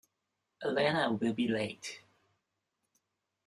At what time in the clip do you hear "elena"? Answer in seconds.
0.63-1.11